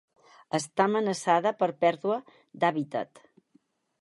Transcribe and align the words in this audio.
Està 0.59 0.87
amenaçada 0.91 1.53
per 1.61 1.69
pèrdua 1.85 2.19
d'hàbitat. 2.65 3.27